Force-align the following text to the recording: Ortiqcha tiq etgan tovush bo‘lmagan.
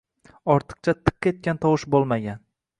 Ortiqcha 0.53 0.95
tiq 1.11 1.29
etgan 1.33 1.63
tovush 1.67 1.89
bo‘lmagan. 1.97 2.45